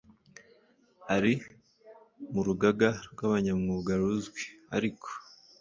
[1.15, 1.33] Ari
[2.33, 4.43] mu rugaga rw abanyamwuga ruzwi
[4.75, 5.07] ariko